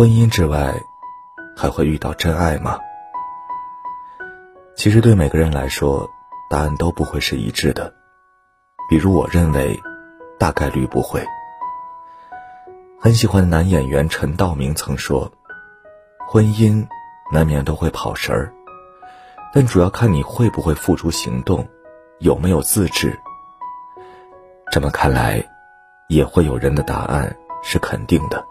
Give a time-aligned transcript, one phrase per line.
[0.00, 0.82] 婚姻之外，
[1.54, 2.78] 还会遇到真爱吗？
[4.74, 6.08] 其实对每个人来说，
[6.48, 7.92] 答案都不会是一致的。
[8.88, 9.78] 比如，我认为，
[10.38, 11.22] 大概率不会。
[12.98, 15.30] 很喜欢的男演员陈道明曾说
[16.26, 16.82] ：“婚姻
[17.30, 18.50] 难免都会跑神儿，
[19.52, 21.68] 但主要看你会不会付诸行动，
[22.20, 23.20] 有没有自制。”
[24.72, 25.46] 这么看来，
[26.08, 28.42] 也会有人的答案是肯定的。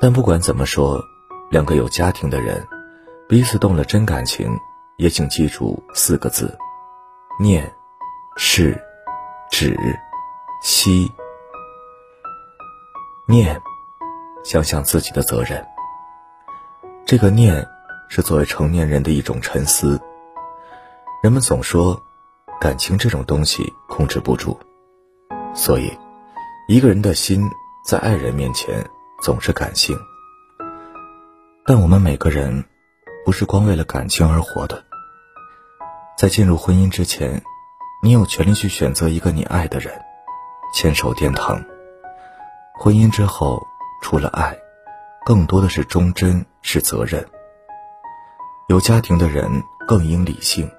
[0.00, 1.02] 但不管怎么说，
[1.50, 2.64] 两个有家庭的人，
[3.28, 4.48] 彼此动了真感情，
[4.96, 6.56] 也请记住四个字：
[7.40, 7.72] 念、
[8.36, 8.80] 是、
[9.50, 9.76] 止、
[10.62, 11.10] 息。
[13.26, 13.60] 念，
[14.44, 15.66] 想想自己的责任。
[17.04, 17.66] 这个念，
[18.08, 20.00] 是作为成年人的一种沉思。
[21.22, 22.00] 人们总说，
[22.60, 24.56] 感情这种东西控制不住，
[25.54, 25.92] 所以，
[26.68, 27.50] 一个人的心
[27.84, 28.88] 在爱人面前。
[29.20, 29.98] 总是感性，
[31.66, 32.64] 但我们每个人
[33.24, 34.84] 不是光为了感情而活的。
[36.16, 37.42] 在进入婚姻之前，
[38.00, 39.92] 你有权利去选择一个你爱的人，
[40.72, 41.60] 牵手殿堂。
[42.78, 43.66] 婚姻之后，
[44.00, 44.56] 除了爱，
[45.26, 47.26] 更多的是忠贞，是责任。
[48.68, 49.50] 有家庭的人
[49.88, 50.70] 更应理性，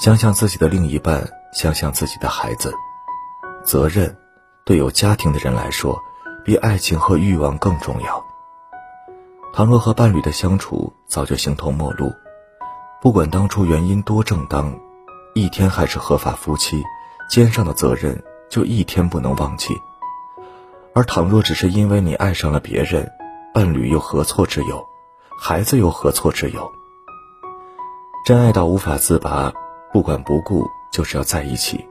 [0.00, 2.74] 想想自己的另一半，想想自己的孩子。
[3.64, 4.14] 责任，
[4.66, 5.98] 对有家庭的人来说。
[6.46, 8.24] 比爱情和欲望更重要。
[9.52, 12.12] 倘若和伴侣的相处早就形同陌路，
[13.02, 14.72] 不管当初原因多正当，
[15.34, 16.84] 一天还是合法夫妻，
[17.28, 19.74] 肩上的责任就一天不能忘记。
[20.94, 23.10] 而倘若只是因为你爱上了别人，
[23.52, 24.86] 伴侣又何错之有？
[25.36, 26.70] 孩子又何错之有？
[28.24, 29.52] 真爱到无法自拔，
[29.92, 31.84] 不管不顾就是要在一起，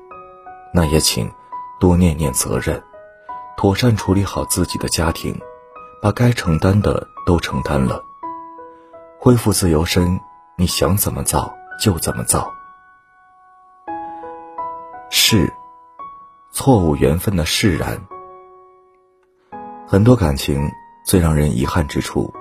[0.74, 1.30] 那也请
[1.78, 2.82] 多念念责任。
[3.58, 5.40] 妥善处理好自己的家庭，
[6.02, 8.04] 把该承担的都承担了。
[9.18, 10.20] 恢复自由身，
[10.58, 12.52] 你想怎么造就怎么造。
[15.10, 15.52] 是，
[16.52, 18.00] 错误缘分的释然。
[19.88, 20.70] 很多感情
[21.06, 22.34] 最让人遗憾之处，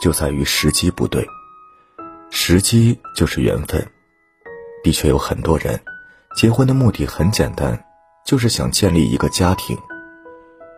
[0.00, 1.26] 就在于时机不对。
[2.30, 3.86] 时机就是缘分。
[4.82, 5.78] 的确有很多人，
[6.34, 7.84] 结婚的目的很简单，
[8.24, 9.78] 就是想建立一个家庭。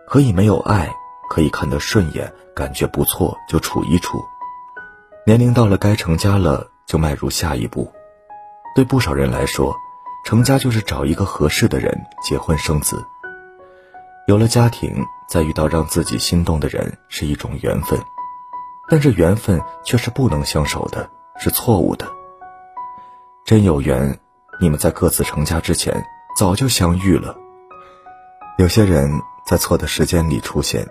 [0.07, 0.95] 可以没有爱，
[1.31, 4.23] 可以看得顺眼，感觉不错就处一处。
[5.27, 7.91] 年龄到了该成家了，就迈入下一步。
[8.75, 9.75] 对不少人来说，
[10.25, 13.03] 成家就是找一个合适的人结婚生子。
[14.27, 17.99] 有了家庭，再遇到让自己心动的人是一种缘分，
[18.89, 22.07] 但这缘分却是不能相守的，是错误的。
[23.45, 24.19] 真有缘，
[24.61, 26.05] 你们在各自成家之前
[26.37, 27.35] 早就相遇了。
[28.59, 29.11] 有些人。
[29.47, 30.88] 在错的时间里出现，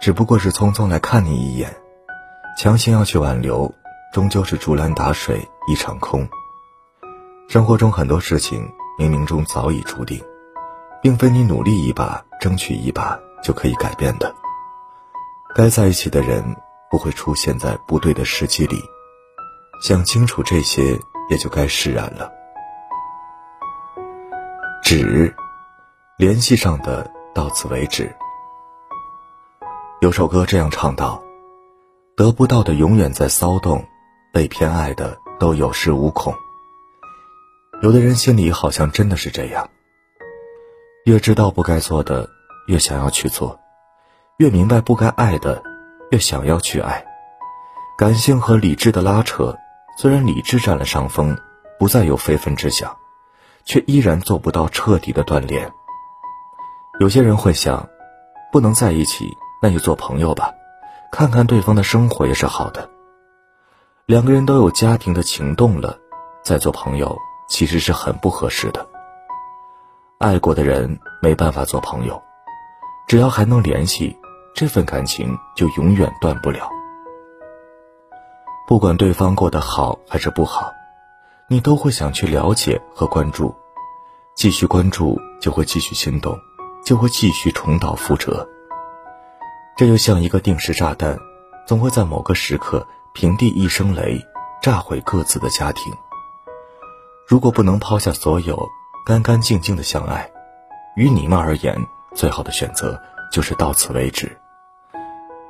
[0.00, 1.74] 只不过是匆匆来看你一眼，
[2.56, 3.68] 强行要去挽留，
[4.12, 6.28] 终究是竹篮打水一场空。
[7.48, 10.22] 生活中很多事情冥冥中早已注定，
[11.02, 14.32] 并非你努力一把、争取一把就可以改变的。
[15.52, 16.44] 该在一起的人
[16.88, 18.80] 不会出现在不对的时机里，
[19.82, 20.96] 想清楚这些，
[21.28, 22.30] 也就该释然了。
[24.84, 25.34] 纸，
[26.16, 27.10] 联系上的。
[27.34, 28.14] 到此为止。
[30.00, 31.22] 有首歌这样唱道
[32.16, 33.84] ：“得不到的永远在骚动，
[34.32, 36.34] 被偏爱的都有恃无恐。”
[37.82, 39.68] 有的人心里好像真的是这样。
[41.04, 42.28] 越知道不该做的，
[42.66, 43.58] 越想要去做；
[44.38, 45.62] 越明白不该爱的，
[46.10, 47.04] 越想要去爱。
[47.98, 49.56] 感性和理智的拉扯，
[49.98, 51.36] 虽然理智占了上风，
[51.78, 52.96] 不再有非分之想，
[53.64, 55.72] 却依然做不到彻底的断联。
[57.00, 57.88] 有些人会想，
[58.52, 59.26] 不能在一起，
[59.62, 60.52] 那就做朋友吧，
[61.10, 62.88] 看看对方的生活也是好的。
[64.04, 65.98] 两个人都有家庭的情动了，
[66.44, 67.16] 再做朋友
[67.48, 68.86] 其实是很不合适的。
[70.18, 72.22] 爱过的人没办法做朋友，
[73.08, 74.14] 只要还能联系，
[74.54, 76.68] 这份感情就永远断不了。
[78.68, 80.70] 不管对方过得好还是不好，
[81.48, 83.54] 你都会想去了解和关注，
[84.36, 86.38] 继续关注就会继续心动。
[86.84, 88.48] 就会继续重蹈覆辙。
[89.76, 91.18] 这就像一个定时炸弹，
[91.66, 94.20] 总会在某个时刻平地一声雷，
[94.60, 95.92] 炸毁各自的家庭。
[97.26, 98.68] 如果不能抛下所有，
[99.06, 100.30] 干干净净的相爱，
[100.96, 101.74] 于你们而言，
[102.14, 103.00] 最好的选择
[103.32, 104.36] 就是到此为止，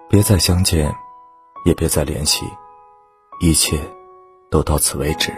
[0.09, 0.95] 别再相见，
[1.65, 2.47] 也别再联系，
[3.41, 3.79] 一切
[4.51, 5.33] 都到此为止。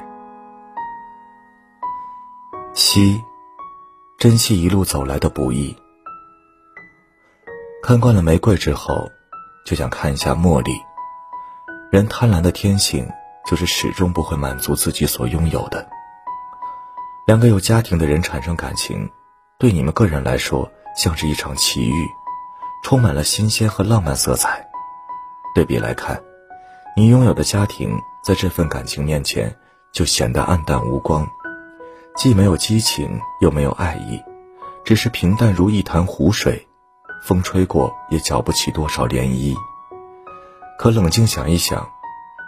[2.74, 3.22] 惜，
[4.18, 5.74] 珍惜一路走来的不易。
[7.86, 9.12] 看惯了玫瑰之后，
[9.66, 10.72] 就想看一下茉莉。
[11.92, 13.06] 人贪婪的天性
[13.46, 15.86] 就是始终不会满足自己所拥有的。
[17.26, 19.10] 两个有家庭的人产生感情，
[19.58, 20.66] 对你们个人来说
[20.96, 22.08] 像是一场奇遇，
[22.82, 24.66] 充满了新鲜和浪漫色彩。
[25.54, 26.18] 对比来看，
[26.96, 29.54] 你拥有的家庭在这份感情面前
[29.92, 31.28] 就显得黯淡无光，
[32.16, 34.22] 既没有激情，又没有爱意，
[34.86, 36.63] 只是平淡如一潭湖水，
[37.26, 39.56] 风吹过也搅不起多少涟漪。
[40.78, 41.90] 可冷静想一想，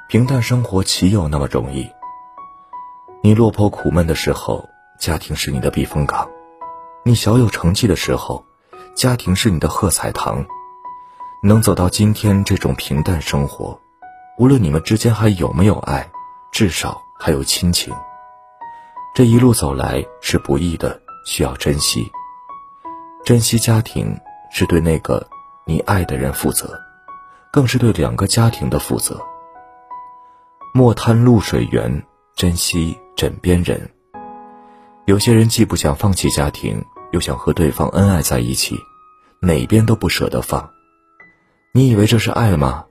[0.07, 1.91] 平淡生活岂有那么容易？
[3.23, 4.69] 你落魄苦闷的时候，
[5.01, 6.29] 家庭是你的避风港；
[7.05, 8.45] 你小有成绩的时候，
[8.95, 10.45] 家庭是你的喝彩堂。
[11.43, 13.81] 能走到今天这种平淡生活，
[14.39, 16.07] 无论你们之间还有没有爱，
[16.53, 17.95] 至少还有亲情。
[19.15, 22.11] 这一路走来是不易的，需要珍惜。
[23.25, 24.19] 珍惜家庭
[24.59, 25.29] 是对那个
[25.67, 26.81] 你爱的人负责，
[27.53, 29.21] 更是对两个家庭的负责。
[30.73, 32.03] 莫贪露水源，
[32.35, 32.99] 珍惜。
[33.15, 33.91] 枕边人，
[35.07, 36.83] 有些人既不想放弃家庭，
[37.13, 38.79] 又想和对方恩爱在一起，
[39.41, 40.71] 哪边都不舍得放。
[41.73, 42.85] 你以为这是爱吗？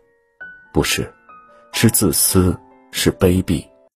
[0.72, 1.12] 不是，
[1.74, 2.56] 是自私，
[2.92, 3.64] 是卑鄙。